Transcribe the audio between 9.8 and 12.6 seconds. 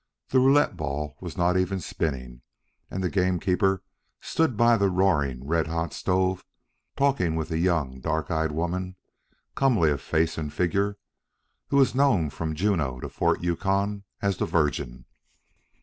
of face and figure, who was known from